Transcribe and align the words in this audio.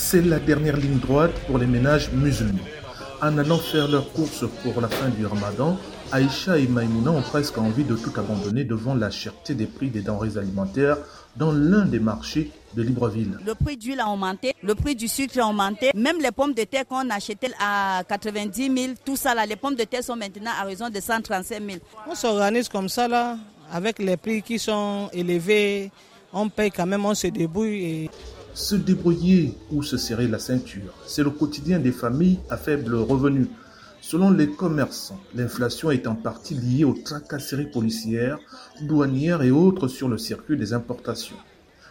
C'est 0.00 0.22
la 0.22 0.38
dernière 0.38 0.76
ligne 0.76 1.00
droite 1.00 1.32
pour 1.46 1.58
les 1.58 1.66
ménages 1.66 2.10
musulmans. 2.12 2.62
En 3.20 3.36
allant 3.36 3.58
faire 3.58 3.88
leurs 3.88 4.10
courses 4.12 4.44
pour 4.62 4.80
la 4.80 4.88
fin 4.88 5.08
du 5.08 5.26
ramadan, 5.26 5.76
Aïcha 6.12 6.56
et 6.56 6.66
Maïmouna 6.68 7.10
ont 7.10 7.20
presque 7.20 7.58
envie 7.58 7.84
de 7.84 7.94
tout 7.96 8.12
abandonner 8.16 8.64
devant 8.64 8.94
la 8.94 9.10
cherté 9.10 9.54
des 9.54 9.66
prix 9.66 9.90
des 9.90 10.00
denrées 10.00 10.38
alimentaires 10.38 10.96
dans 11.36 11.52
l'un 11.52 11.84
des 11.84 11.98
marchés 11.98 12.50
de 12.74 12.82
Libreville. 12.82 13.38
Le 13.44 13.54
prix 13.54 13.76
d'huile 13.76 14.00
a 14.00 14.08
augmenté, 14.08 14.54
le 14.62 14.74
prix 14.76 14.94
du 14.94 15.08
sucre 15.08 15.40
a 15.40 15.48
augmenté, 15.48 15.90
même 15.94 16.20
les 16.22 16.30
pommes 16.30 16.54
de 16.54 16.62
terre 16.62 16.86
qu'on 16.86 17.10
achetait 17.10 17.50
à 17.60 18.02
90 18.08 18.76
000, 18.76 18.92
tout 19.04 19.16
ça 19.16 19.34
là, 19.34 19.44
les 19.44 19.56
pommes 19.56 19.74
de 19.74 19.84
terre 19.84 20.04
sont 20.04 20.16
maintenant 20.16 20.52
à 20.58 20.64
raison 20.64 20.88
de 20.88 21.00
135 21.00 21.60
000. 21.60 21.78
On 22.08 22.14
s'organise 22.14 22.68
comme 22.68 22.88
ça 22.88 23.08
là, 23.08 23.36
avec 23.70 23.98
les 23.98 24.16
prix 24.16 24.42
qui 24.42 24.58
sont 24.60 25.10
élevés, 25.12 25.90
on 26.32 26.48
paye 26.48 26.70
quand 26.70 26.86
même, 26.86 27.04
on 27.04 27.14
se 27.14 27.26
débrouille. 27.26 27.84
Et... 27.84 28.10
Se 28.58 28.74
débrouiller 28.74 29.54
ou 29.70 29.84
se 29.84 29.96
serrer 29.96 30.26
la 30.26 30.40
ceinture, 30.40 30.92
c'est 31.06 31.22
le 31.22 31.30
quotidien 31.30 31.78
des 31.78 31.92
familles 31.92 32.40
à 32.50 32.56
faible 32.56 32.96
revenu. 32.96 33.46
Selon 34.00 34.32
les 34.32 34.50
commerçants, 34.50 35.20
l'inflation 35.36 35.92
est 35.92 36.08
en 36.08 36.16
partie 36.16 36.54
liée 36.54 36.82
aux 36.82 36.92
tracasseries 37.04 37.70
policières, 37.70 38.40
douanières 38.82 39.42
et 39.42 39.52
autres 39.52 39.86
sur 39.86 40.08
le 40.08 40.18
circuit 40.18 40.56
des 40.56 40.72
importations. 40.72 41.36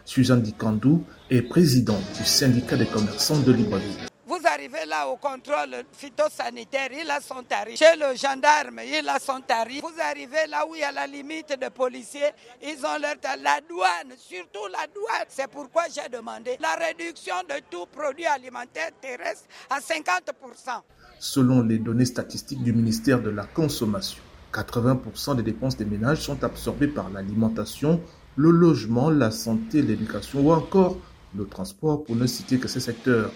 Suzanne 0.03 0.41
Dikandou 0.41 1.05
est 1.29 1.41
présidente 1.41 2.03
du 2.17 2.25
syndicat 2.25 2.75
des 2.75 2.85
commerçants 2.85 3.39
de 3.39 3.53
Libreville. 3.53 4.16
Arrivez 4.57 4.87
là 4.89 5.07
au 5.07 5.17
contrôle 5.17 5.83
phytosanitaire, 5.91 6.89
il 6.91 7.07
a 7.11 7.21
son 7.21 7.43
tarif. 7.43 7.77
Chez 7.77 7.95
le 7.95 8.15
gendarme, 8.17 8.79
il 8.83 9.07
a 9.07 9.19
son 9.19 9.39
tarif. 9.41 9.83
Vous 9.83 10.01
arrivez 10.01 10.47
là 10.49 10.65
où 10.67 10.73
il 10.73 10.81
y 10.81 10.83
a 10.83 10.91
la 10.91 11.05
limite 11.05 11.55
de 11.61 11.69
policiers, 11.69 12.31
ils 12.63 12.83
ont 12.83 12.99
leur 12.99 13.19
tarif. 13.19 13.43
La 13.43 13.61
douane, 13.61 14.17
surtout 14.17 14.65
la 14.71 14.87
douane. 14.87 15.27
C'est 15.29 15.47
pourquoi 15.47 15.83
j'ai 15.93 16.09
demandé 16.09 16.57
la 16.59 16.73
réduction 16.73 17.35
de 17.47 17.61
tout 17.69 17.85
produit 17.85 18.25
alimentaire 18.25 18.89
terrestre 18.99 19.45
à 19.69 19.79
50%. 19.79 20.81
Selon 21.19 21.61
les 21.61 21.77
données 21.77 22.05
statistiques 22.05 22.63
du 22.63 22.73
ministère 22.73 23.21
de 23.21 23.29
la 23.29 23.43
Consommation, 23.43 24.23
80% 24.53 25.35
des 25.35 25.43
dépenses 25.43 25.77
des 25.77 25.85
ménages 25.85 26.21
sont 26.21 26.43
absorbées 26.43 26.87
par 26.87 27.11
l'alimentation, 27.11 28.01
le 28.35 28.49
logement, 28.49 29.11
la 29.11 29.29
santé, 29.29 29.83
l'éducation 29.83 30.39
ou 30.39 30.51
encore 30.51 30.97
le 31.35 31.45
transport, 31.45 32.03
pour 32.05 32.15
ne 32.15 32.25
citer 32.25 32.57
que 32.57 32.67
ces 32.67 32.79
secteurs. 32.79 33.31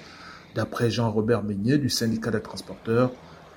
D'après 0.56 0.90
Jean-Robert 0.90 1.44
Meignet 1.44 1.78
du 1.78 1.90
syndicat 1.90 2.32
des 2.32 2.42
transporteurs, 2.42 3.12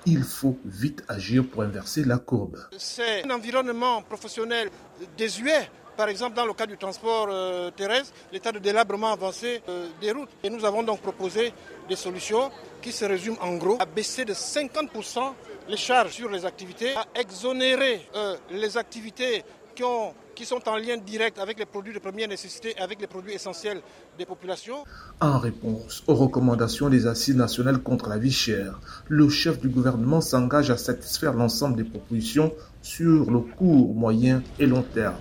il 0.05 0.23
faut 0.23 0.57
vite 0.65 1.03
agir 1.07 1.43
pour 1.45 1.63
inverser 1.63 2.03
la 2.03 2.17
courbe. 2.17 2.57
C'est 2.77 3.25
un 3.25 3.31
environnement 3.31 4.01
professionnel 4.01 4.69
désuet. 5.17 5.69
Par 5.97 6.09
exemple, 6.09 6.35
dans 6.35 6.45
le 6.45 6.53
cas 6.53 6.65
du 6.65 6.77
transport 6.77 7.27
euh, 7.29 7.71
terrestre, 7.71 8.13
l'état 8.31 8.51
de 8.51 8.59
délabrement 8.59 9.11
avancé 9.13 9.61
euh, 9.69 9.87
des 10.01 10.11
routes. 10.11 10.29
Et 10.43 10.49
nous 10.49 10.65
avons 10.65 10.83
donc 10.83 11.01
proposé 11.01 11.53
des 11.87 11.95
solutions 11.95 12.51
qui 12.81 12.91
se 12.91 13.05
résument 13.05 13.37
en 13.41 13.55
gros 13.55 13.77
à 13.79 13.85
baisser 13.85 14.25
de 14.25 14.33
50% 14.33 15.33
les 15.69 15.77
charges 15.77 16.11
sur 16.11 16.29
les 16.29 16.45
activités, 16.45 16.95
à 16.95 17.05
exonérer 17.19 18.07
euh, 18.15 18.35
les 18.51 18.77
activités 18.77 19.43
qui, 19.75 19.83
ont, 19.83 20.13
qui, 20.33 20.45
sont 20.45 20.67
en 20.67 20.77
lien 20.77 20.97
direct 20.97 21.37
avec 21.37 21.59
les 21.59 21.65
produits 21.65 21.93
de 21.93 21.99
première 21.99 22.27
nécessité 22.27 22.73
et 22.77 22.81
avec 22.81 22.99
les 23.01 23.07
produits 23.07 23.33
essentiels 23.33 23.81
des 24.17 24.25
populations. 24.25 24.83
En 25.19 25.37
réponse 25.37 26.03
aux 26.07 26.15
recommandations 26.15 26.89
des 26.89 27.05
assises 27.07 27.35
nationales 27.35 27.79
contre 27.79 28.09
la 28.09 28.17
vie 28.17 28.31
chère, 28.31 28.79
le 29.07 29.29
chef 29.29 29.59
du 29.59 29.69
gouvernement 29.69 30.21
s'engage 30.21 30.71
à 30.71 30.77
satisfaire 30.77 31.33
l'ensemble 31.33 31.75
des 31.75 31.83
propositions 31.83 32.53
sur 32.81 33.29
le 33.29 33.39
court, 33.39 33.93
moyen 33.93 34.41
et 34.59 34.65
long 34.65 34.83
terme. 34.83 35.17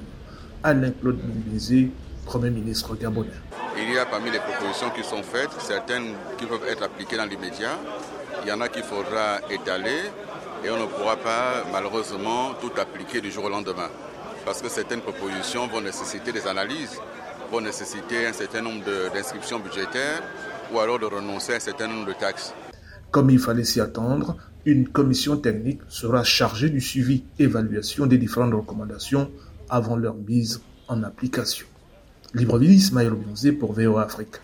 Alain-Claude 0.62 1.18
Mbizé, 1.18 1.90
Premier 2.24 2.50
ministre 2.50 2.96
gabonais. 2.96 3.28
Il 3.76 3.92
y 3.92 3.98
a 3.98 4.06
parmi 4.06 4.30
les 4.30 4.38
propositions 4.38 4.90
qui 4.90 5.04
sont 5.04 5.22
faites, 5.22 5.50
certaines 5.58 6.14
qui 6.38 6.46
peuvent 6.46 6.66
être 6.70 6.84
appliquées 6.84 7.16
dans 7.16 7.26
l'immédiat. 7.26 7.76
Il 8.42 8.48
y 8.48 8.52
en 8.52 8.60
a 8.60 8.68
qu'il 8.68 8.82
faudra 8.82 9.40
étaler 9.50 10.10
et 10.64 10.70
on 10.70 10.78
ne 10.80 10.86
pourra 10.86 11.16
pas 11.16 11.64
malheureusement 11.72 12.54
tout 12.60 12.72
appliquer 12.80 13.20
du 13.20 13.30
jour 13.30 13.44
au 13.44 13.48
lendemain. 13.50 13.90
Parce 14.44 14.60
que 14.60 14.68
certaines 14.68 15.00
propositions 15.00 15.66
vont 15.68 15.80
nécessiter 15.80 16.30
des 16.32 16.46
analyses, 16.46 17.00
vont 17.50 17.60
nécessiter 17.60 18.26
un 18.26 18.32
certain 18.32 18.60
nombre 18.60 18.84
d'inscriptions 19.12 19.58
budgétaires 19.58 20.22
ou 20.72 20.78
alors 20.78 20.98
de 20.98 21.06
renoncer 21.06 21.54
à 21.54 21.56
un 21.56 21.60
certain 21.60 21.88
nombre 21.88 22.06
de 22.06 22.12
taxes. 22.12 22.52
Comme 23.10 23.30
il 23.30 23.38
fallait 23.38 23.64
s'y 23.64 23.80
attendre, 23.80 24.36
une 24.66 24.88
commission 24.88 25.36
technique 25.36 25.80
sera 25.88 26.24
chargée 26.24 26.68
du 26.68 26.80
suivi 26.80 27.24
évaluation 27.38 28.06
des 28.06 28.18
différentes 28.18 28.54
recommandations 28.54 29.30
avant 29.70 29.96
leur 29.96 30.14
mise 30.14 30.60
en 30.88 31.02
application. 31.02 31.66
Libreville, 32.34 32.72
Ismaël 32.72 33.12
Obionzé 33.12 33.52
pour 33.52 33.72
VOA 33.72 34.02
Afrique. 34.02 34.36